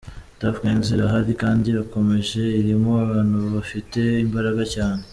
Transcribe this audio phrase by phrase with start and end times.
[0.39, 5.01] Tuff gangs irahari kandi irakomeje irimo abantu bafite mbaraga cyane.